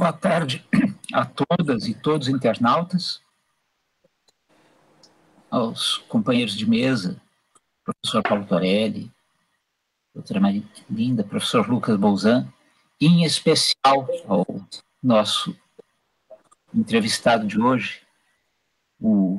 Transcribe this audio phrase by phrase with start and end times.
[0.00, 0.66] Boa tarde
[1.12, 3.20] a todas e todos os internautas,
[5.50, 7.20] aos companheiros de mesa,
[7.84, 9.12] professor Paulo Torelli,
[10.14, 12.50] doutora Maria Linda, professor Lucas Bolzan,
[12.98, 14.46] e em especial ao
[15.02, 15.54] nosso
[16.74, 18.00] entrevistado de hoje,
[18.98, 19.38] o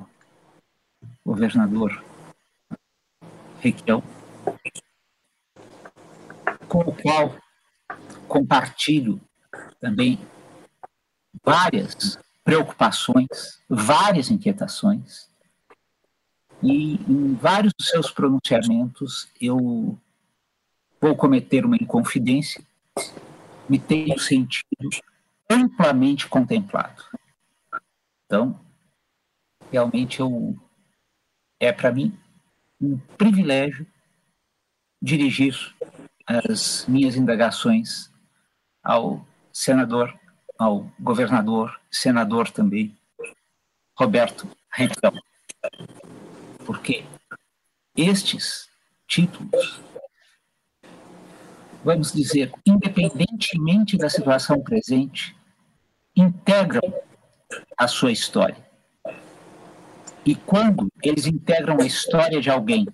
[1.25, 2.05] governador
[3.59, 4.03] Requião,
[6.67, 7.35] com o qual
[8.27, 9.19] compartilho
[9.79, 10.19] também
[11.43, 15.29] várias preocupações, várias inquietações,
[16.63, 19.97] e em vários dos seus pronunciamentos eu
[20.99, 22.63] vou cometer uma inconfidência,
[23.67, 24.89] me tenho sentido
[25.49, 27.03] amplamente contemplado.
[28.25, 28.59] Então,
[29.71, 30.55] realmente eu
[31.59, 32.17] é para mim
[32.79, 33.85] um privilégio
[35.01, 35.55] dirigir
[36.25, 38.11] as minhas indagações
[38.83, 40.17] ao senador,
[40.61, 42.95] ao governador, senador também,
[43.97, 45.11] Roberto Reitão.
[46.63, 47.03] Porque
[47.97, 48.69] estes
[49.07, 49.81] títulos,
[51.83, 55.35] vamos dizer, independentemente da situação presente,
[56.15, 56.93] integram
[57.75, 58.63] a sua história.
[60.23, 62.85] E quando eles integram a história de alguém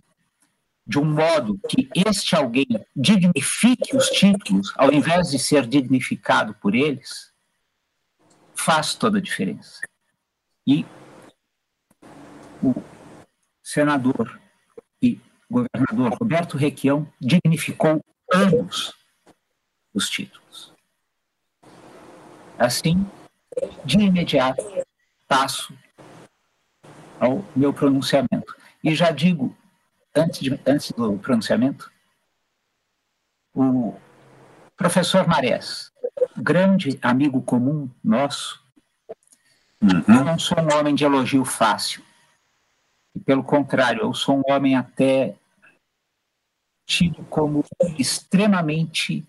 [0.85, 6.73] de um modo que este alguém dignifique os títulos, ao invés de ser dignificado por
[6.73, 7.35] eles,
[8.57, 9.81] faz toda a diferença.
[10.65, 10.85] E
[12.61, 12.73] o
[13.63, 14.39] senador
[15.01, 18.93] e governador Roberto Requião dignificou ambos
[19.93, 20.73] os títulos.
[22.57, 23.05] Assim,
[23.85, 24.63] de imediato,
[25.27, 25.77] passo
[27.19, 28.55] ao meu pronunciamento.
[28.83, 29.55] E já digo
[30.15, 31.91] antes, de, antes do pronunciamento,
[33.53, 33.95] o
[34.75, 35.91] professor Marés,
[36.37, 38.63] grande amigo comum nosso,
[39.81, 40.03] uhum.
[40.07, 42.03] eu não sou um homem de elogio fácil.
[43.15, 45.35] E, pelo contrário, eu sou um homem até
[46.85, 47.63] tido como
[47.97, 49.25] extremamente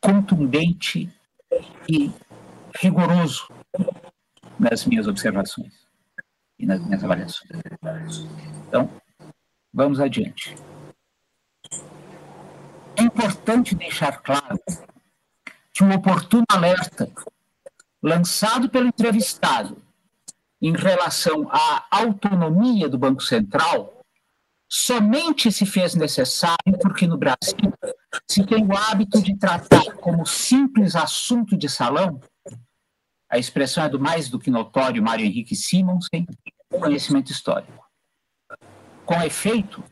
[0.00, 1.12] contundente
[1.88, 2.12] e
[2.80, 3.48] rigoroso
[4.58, 5.86] nas minhas observações
[6.58, 7.50] e nas minhas avaliações.
[8.66, 8.90] Então,
[9.76, 10.54] Vamos adiante.
[12.96, 14.56] É importante deixar claro
[15.74, 17.12] que o oportuno alerta
[18.00, 19.82] lançado pelo entrevistado
[20.62, 24.04] em relação à autonomia do Banco Central
[24.68, 27.72] somente se fez necessário porque no Brasil
[28.30, 32.20] se tem o hábito de tratar como simples assunto de salão,
[33.28, 36.24] a expressão é do mais do que notório Mário Henrique Simonsen,
[36.70, 37.84] conhecimento histórico.
[39.04, 39.82] Com efeito,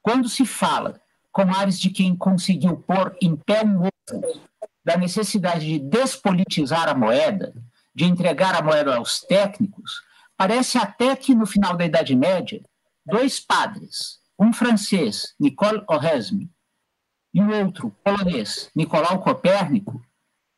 [0.00, 1.00] quando se fala
[1.30, 4.49] com ares de quem conseguiu pôr em pé um ovo
[4.90, 7.54] da necessidade de despolitizar a moeda,
[7.94, 10.02] de entregar a moeda aos técnicos,
[10.36, 12.60] parece até que no final da Idade Média,
[13.06, 16.50] dois padres, um francês, Nicole Oresme,
[17.32, 20.02] e o outro polonês, Nicolau Copérnico,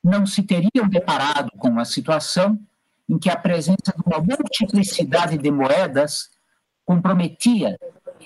[0.03, 2.59] não se teriam deparado com uma situação
[3.07, 6.31] em que a presença de uma multiplicidade de moedas
[6.87, 7.79] comprometia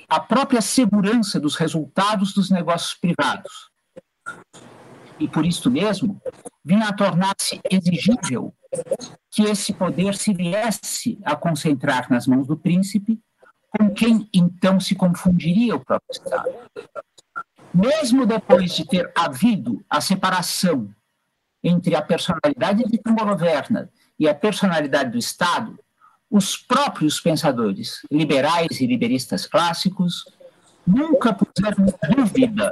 [0.09, 3.73] a própria segurança dos resultados dos negócios privados.
[5.19, 6.21] E por isso mesmo,
[6.65, 8.53] vinha a tornar-se exigível
[9.31, 13.19] que esse poder se viesse a concentrar nas mãos do príncipe,
[13.71, 16.51] com quem então se confundiria o próprio Estado.
[17.73, 20.89] Mesmo depois de ter havido a separação
[21.63, 25.79] entre a personalidade de quem governa e a personalidade do Estado,
[26.31, 30.25] os próprios pensadores liberais e liberistas clássicos
[30.87, 32.71] nunca puseram em dúvida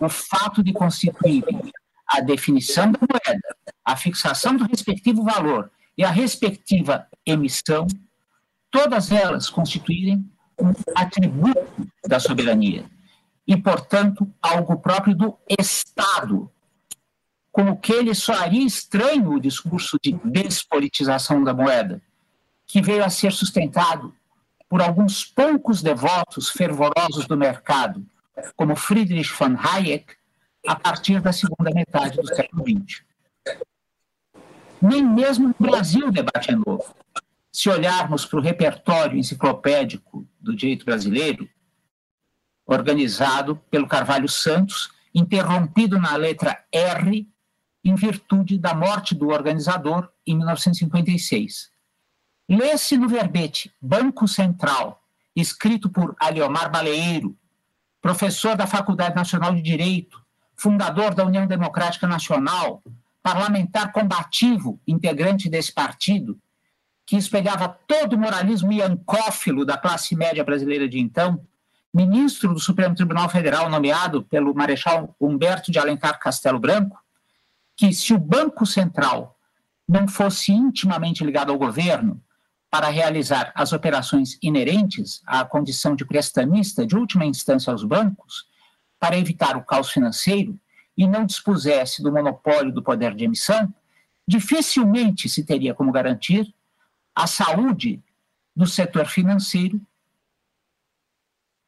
[0.00, 1.72] o fato de constituírem
[2.06, 7.86] a definição da moeda, a fixação do respectivo valor e a respectiva emissão,
[8.70, 10.30] todas elas constituírem
[10.60, 12.84] um atributo da soberania
[13.46, 16.50] e, portanto, algo próprio do Estado,
[17.52, 22.02] com o que ele soaria estranho o discurso de despolitização da moeda,
[22.66, 24.14] que veio a ser sustentado
[24.68, 28.04] por alguns poucos devotos fervorosos do mercado,
[28.54, 30.14] como Friedrich von Hayek,
[30.66, 33.04] a partir da segunda metade do século XX.
[34.82, 36.94] Nem mesmo no Brasil o debate é novo.
[37.52, 41.48] Se olharmos para o repertório enciclopédico do direito brasileiro,
[42.66, 47.28] organizado pelo Carvalho Santos, interrompido na letra R,
[47.84, 51.70] em virtude da morte do organizador em 1956
[52.48, 55.02] Lê-se no verbete Banco Central,
[55.34, 57.36] escrito por Aliomar Baleeiro,
[58.06, 60.22] professor da Faculdade Nacional de Direito,
[60.54, 62.80] fundador da União Democrática Nacional,
[63.20, 66.38] parlamentar combativo, integrante desse partido,
[67.04, 71.44] que espelhava todo o moralismo iancófilo da classe média brasileira de então,
[71.92, 77.02] ministro do Supremo Tribunal Federal nomeado pelo Marechal Humberto de Alencar Castelo Branco,
[77.76, 79.36] que se o Banco Central
[79.88, 82.22] não fosse intimamente ligado ao governo
[82.76, 88.46] para realizar as operações inerentes à condição de prestamista de última instância aos bancos,
[89.00, 90.60] para evitar o caos financeiro,
[90.94, 93.72] e não dispusesse do monopólio do poder de emissão,
[94.28, 96.54] dificilmente se teria como garantir
[97.14, 98.02] a saúde
[98.54, 99.80] do setor financeiro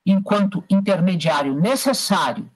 [0.05, 2.51] enquanto intermediário necessário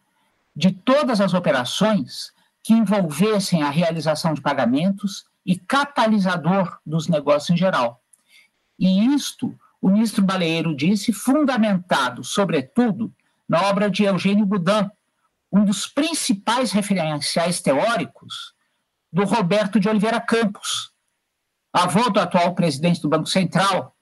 [0.54, 7.56] de todas as operações que envolvessem a realização de pagamentos e catalisador dos negócios em
[7.56, 8.01] geral.
[8.82, 13.14] E isto, o ministro Baleiro disse, fundamentado, sobretudo,
[13.48, 14.90] na obra de Eugênio Boudin,
[15.52, 18.52] um dos principais referenciais teóricos
[19.12, 20.92] do Roberto de Oliveira Campos,
[21.72, 23.96] avô do atual presidente do Banco Central,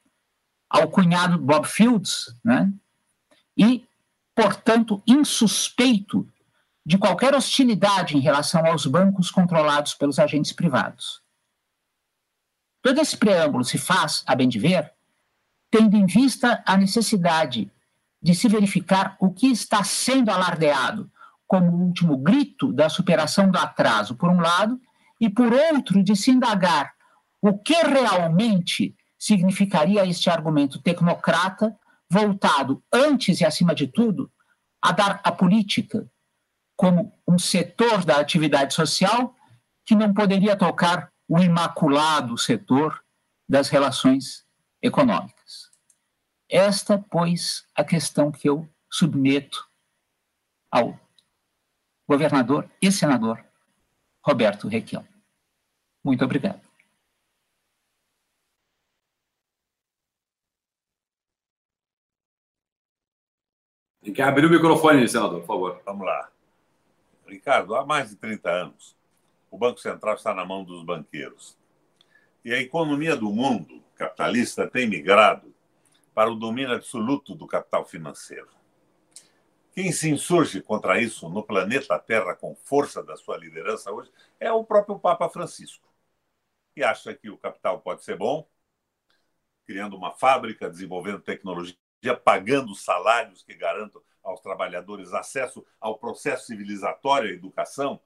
[0.66, 2.72] ao cunhado Bob Fields, né?
[3.54, 3.86] e,
[4.34, 6.26] portanto, insuspeito
[6.86, 11.20] de qualquer hostilidade em relação aos bancos controlados pelos agentes privados.
[12.82, 14.92] Todo esse preâmbulo se faz, a bem de ver,
[15.70, 17.70] tendo em vista a necessidade
[18.22, 21.10] de se verificar o que está sendo alardeado
[21.46, 24.80] como o último grito da superação do atraso, por um lado,
[25.20, 26.92] e por outro, de se indagar
[27.42, 31.76] o que realmente significaria este argumento tecnocrata,
[32.08, 34.30] voltado, antes e acima de tudo,
[34.80, 36.08] a dar à política
[36.76, 39.34] como um setor da atividade social
[39.84, 43.04] que não poderia tocar o imaculado setor
[43.48, 44.44] das relações
[44.82, 45.70] econômicas.
[46.48, 49.70] Esta, pois, a questão que eu submeto
[50.68, 50.98] ao
[52.08, 53.44] governador e senador
[54.20, 55.06] Roberto Requião.
[56.02, 56.60] Muito obrigado.
[64.02, 65.82] Tem que abrir o microfone, senador, por favor.
[65.84, 66.32] Vamos lá.
[67.24, 68.96] Ricardo, há mais de 30 anos,
[69.50, 71.58] o Banco Central está na mão dos banqueiros.
[72.44, 75.54] E a economia do mundo capitalista tem migrado
[76.14, 78.48] para o domínio absoluto do capital financeiro.
[79.72, 84.50] Quem se insurge contra isso no planeta Terra com força da sua liderança hoje é
[84.50, 85.88] o próprio Papa Francisco,
[86.74, 88.48] que acha que o capital pode ser bom,
[89.64, 91.76] criando uma fábrica, desenvolvendo tecnologia,
[92.24, 98.00] pagando salários que garantam aos trabalhadores acesso ao processo civilizatório, à educação,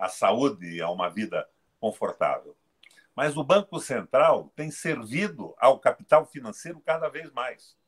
[0.00, 1.46] à saúde e a uma vida
[1.78, 2.56] confortável.
[3.14, 7.78] Mas o Banco Central tem servido ao capital financeiro cada vez mais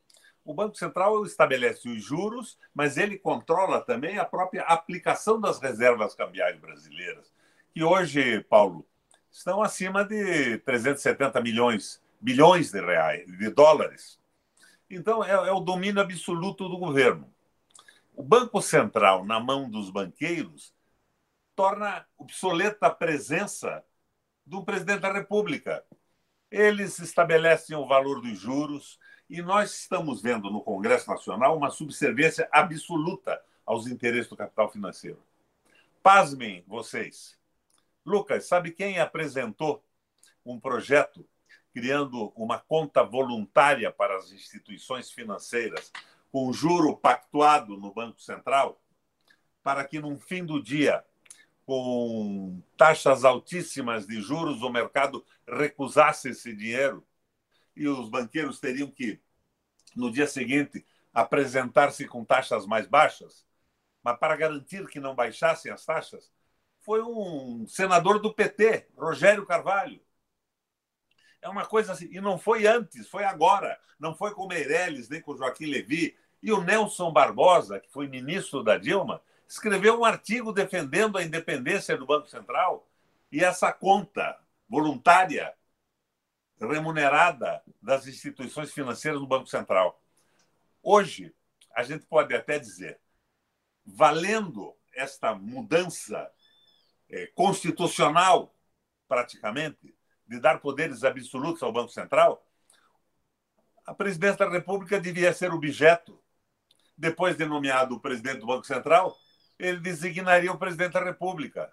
[0.44, 6.14] o Banco Central estabelece os juros, mas ele controla também a própria aplicação das reservas
[6.14, 7.32] cambiais brasileiras,
[7.72, 8.86] que hoje, Paulo,
[9.30, 14.20] estão acima de 370 milhões, bilhões de reais, de dólares.
[14.90, 17.32] Então, é, é o domínio absoluto do governo.
[18.14, 20.74] O Banco Central, na mão dos banqueiros,
[21.54, 23.84] torna obsoleta a presença
[24.44, 25.84] do presidente da República.
[26.50, 32.48] Eles estabelecem o valor dos juros, e nós estamos vendo no Congresso Nacional uma subserviência
[32.52, 35.22] absoluta aos interesses do capital financeiro.
[36.02, 37.38] Pasmem vocês.
[38.04, 39.82] Lucas, sabe quem apresentou
[40.44, 41.26] um projeto
[41.72, 45.90] criando uma conta voluntária para as instituições financeiras
[46.30, 48.82] com juro pactuado no Banco Central,
[49.62, 51.04] para que, no fim do dia,
[51.72, 57.02] com taxas altíssimas de juros, o mercado recusasse esse dinheiro
[57.74, 59.18] e os banqueiros teriam que,
[59.96, 63.46] no dia seguinte, apresentar-se com taxas mais baixas,
[64.02, 66.30] mas para garantir que não baixassem as taxas,
[66.80, 70.02] foi um senador do PT, Rogério Carvalho.
[71.40, 73.80] É uma coisa assim, e não foi antes, foi agora.
[73.98, 76.14] Não foi com Meirelles, nem com Joaquim Levy.
[76.42, 79.22] E o Nelson Barbosa, que foi ministro da Dilma,
[79.52, 82.88] escreveu um artigo defendendo a independência do Banco Central
[83.30, 85.54] e essa conta voluntária
[86.58, 90.02] remunerada das instituições financeiras no Banco Central.
[90.82, 91.34] Hoje,
[91.74, 92.98] a gente pode até dizer,
[93.84, 96.32] valendo esta mudança
[97.10, 98.54] é, constitucional,
[99.06, 99.94] praticamente,
[100.26, 102.42] de dar poderes absolutos ao Banco Central,
[103.84, 106.18] a presidência da República devia ser objeto,
[106.96, 109.14] depois de nomeado o presidente do Banco Central,
[109.62, 111.72] ele designaria o presidente da República.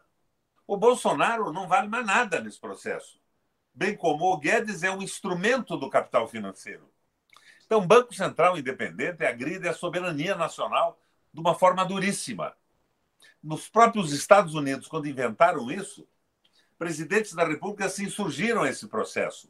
[0.68, 3.20] O Bolsonaro não vale mais nada nesse processo
[3.80, 6.92] bem como o Guedes é um instrumento do capital financeiro.
[7.66, 11.00] Então, Banco Central independente agride a soberania nacional
[11.34, 12.54] de uma forma duríssima.
[13.42, 16.06] Nos próprios Estados Unidos, quando inventaram isso,
[16.78, 19.50] presidentes da República se insurgiram a esse processo.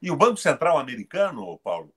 [0.00, 1.92] E o Banco Central americano, Paulo,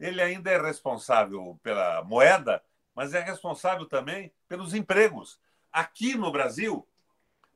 [0.00, 2.60] ele ainda é responsável pela moeda,
[2.96, 5.38] mas é responsável também pelos empregos.
[5.70, 6.88] Aqui no Brasil,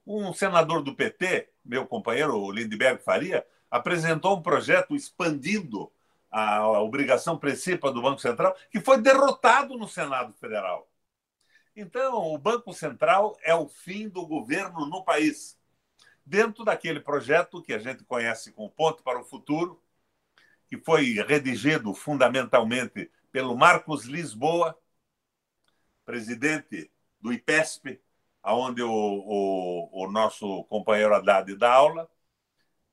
[0.06, 5.90] um senador do PT, meu companheiro Lindbergh Faria, apresentou um projeto expandindo
[6.30, 10.88] a obrigação principal do Banco Central, que foi derrotado no Senado Federal.
[11.74, 15.58] Então, o Banco Central é o fim do governo no país.
[16.24, 19.82] Dentro daquele projeto que a gente conhece como Ponto para o Futuro,
[20.68, 24.78] que foi redigido fundamentalmente pelo Marcos Lisboa,
[26.10, 26.90] presidente
[27.20, 28.00] do IPESP,
[28.44, 32.10] onde o, o, o nosso companheiro Haddad dá aula,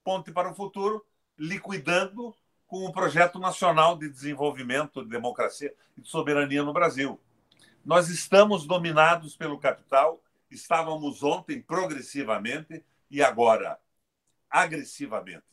[0.04, 1.04] Ponte para o Futuro,
[1.36, 2.36] liquidando
[2.68, 7.20] com o Projeto Nacional de Desenvolvimento de Democracia e de Soberania no Brasil.
[7.84, 10.22] Nós estamos dominados pelo capital,
[10.52, 13.80] estávamos ontem progressivamente e agora
[14.48, 15.44] agressivamente.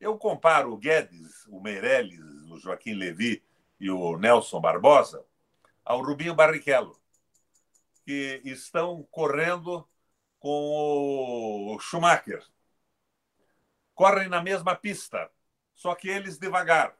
[0.00, 2.20] Eu comparo o Guedes, o Meirelles,
[2.50, 3.44] o Joaquim Levi
[3.78, 5.24] e o Nelson Barbosa
[5.90, 6.96] ao Rubinho Barrichello,
[8.04, 9.84] que estão correndo
[10.38, 12.46] com o Schumacher.
[13.92, 15.28] Correm na mesma pista,
[15.74, 16.96] só que eles devagar.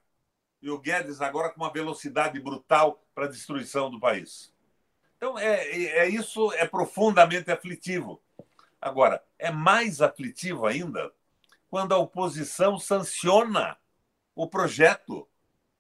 [0.61, 4.53] E o Guedes agora com uma velocidade brutal para a destruição do país.
[5.17, 8.21] Então, é, é, isso é profundamente aflitivo.
[8.81, 11.13] Agora, é mais aflitivo ainda
[11.69, 13.79] quando a oposição sanciona
[14.35, 15.29] o projeto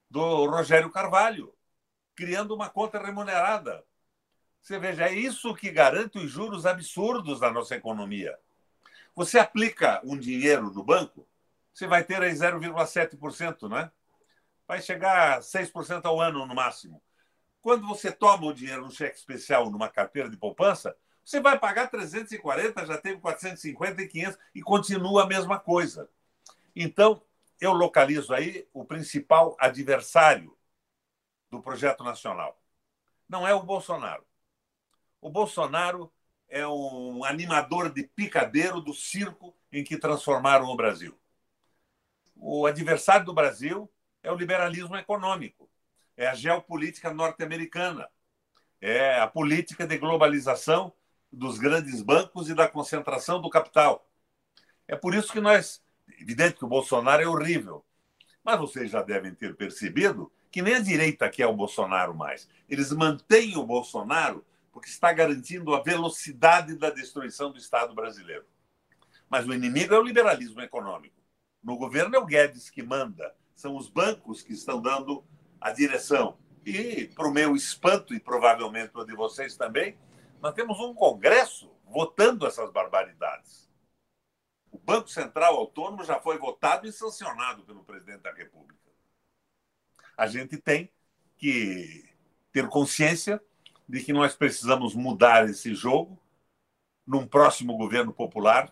[0.08, 1.52] do Rogério Carvalho,
[2.14, 3.84] criando uma conta remunerada.
[4.60, 8.38] Você veja, é isso que garante os juros absurdos da nossa economia.
[9.14, 11.26] Você aplica um dinheiro no banco,
[11.72, 13.90] você vai ter aí 0,7%, né?
[14.68, 17.02] Vai chegar a 6% ao ano no máximo.
[17.62, 21.88] Quando você toma o dinheiro no cheque especial numa carteira de poupança, você vai pagar
[21.88, 26.08] 340, já teve 450 e 500 e continua a mesma coisa.
[26.74, 27.22] Então,
[27.60, 30.56] eu localizo aí o principal adversário
[31.50, 32.60] do projeto nacional.
[33.28, 34.24] Não é o Bolsonaro.
[35.20, 36.12] O Bolsonaro
[36.48, 41.18] é um animador de picadeiro do circo em que transformaram o Brasil.
[42.36, 43.90] O adversário do Brasil
[44.22, 45.68] é o liberalismo econômico,
[46.16, 48.08] é a geopolítica norte-americana,
[48.80, 50.92] é a política de globalização
[51.30, 54.08] dos grandes bancos e da concentração do capital.
[54.88, 55.82] É por isso que nós.
[56.18, 57.84] Evidente que o Bolsonaro é horrível,
[58.42, 62.48] mas vocês já devem ter percebido que nem a direita quer o Bolsonaro mais.
[62.68, 68.44] Eles mantêm o Bolsonaro porque está garantindo a velocidade da destruição do Estado brasileiro.
[69.28, 71.20] Mas o inimigo é o liberalismo econômico.
[71.62, 75.24] No governo é o Guedes que manda, são os bancos que estão dando
[75.60, 76.38] a direção.
[76.64, 79.96] E, para o meu espanto, e provavelmente o de vocês também,
[80.40, 83.68] nós temos um Congresso votando essas barbaridades.
[84.70, 88.79] O Banco Central Autônomo já foi votado e sancionado pelo presidente da República.
[90.20, 90.92] A gente tem
[91.38, 92.04] que
[92.52, 93.42] ter consciência
[93.88, 96.20] de que nós precisamos mudar esse jogo
[97.06, 98.70] num próximo governo popular,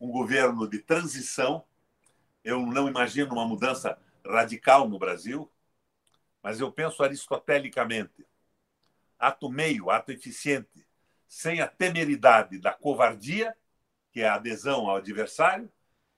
[0.00, 1.66] um governo de transição.
[2.42, 5.52] Eu não imagino uma mudança radical no Brasil,
[6.42, 8.26] mas eu penso aristotelicamente
[9.18, 10.86] ato meio, ato eficiente,
[11.28, 13.54] sem a temeridade da covardia,
[14.10, 15.70] que é a adesão ao adversário,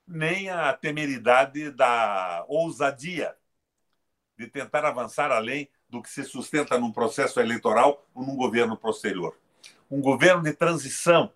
[0.06, 3.36] nem a temeridade da ousadia
[4.36, 9.36] de tentar avançar além do que se sustenta num processo eleitoral ou num governo posterior.
[9.90, 11.32] Um governo de transição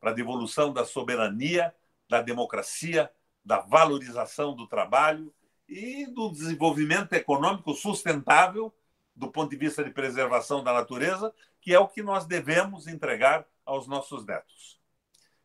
[0.00, 1.74] para a devolução da soberania,
[2.08, 3.10] da democracia,
[3.44, 5.32] da valorização do trabalho
[5.68, 8.72] e do desenvolvimento econômico sustentável
[9.14, 13.46] do ponto de vista de preservação da natureza, que é o que nós devemos entregar
[13.66, 14.80] aos nossos netos.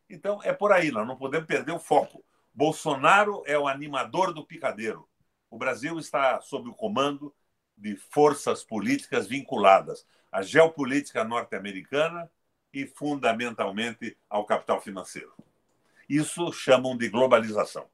[0.08, 2.24] Então, é por aí, nós não podemos perder o foco.
[2.54, 5.06] Bolsonaro é o animador do picadeiro.
[5.50, 7.34] O Brasil está sob o comando
[7.76, 12.30] de forças políticas vinculadas à geopolítica norte-americana
[12.72, 15.32] e, fundamentalmente, ao capital financeiro.
[16.08, 17.86] Isso chamam de globalização.